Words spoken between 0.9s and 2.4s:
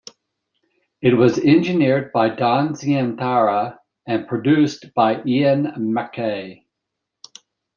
It was engineered by